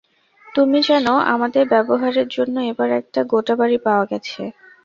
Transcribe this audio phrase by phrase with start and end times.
[0.45, 4.41] তুমি জেন, আমাদের ব্যবহারের জন্য এবার একটা গোটা বাড়ী পাওয়া গেছে।